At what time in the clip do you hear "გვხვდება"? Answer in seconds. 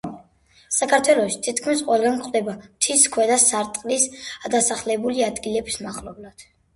2.21-2.55